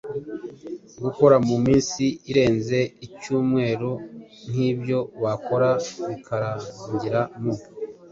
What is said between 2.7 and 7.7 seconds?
iy’icyumweru nk’ibyo wakora bikarangira mu